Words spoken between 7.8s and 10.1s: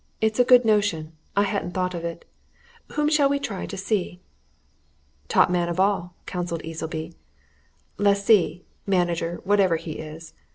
"Lessee, manager, whatever he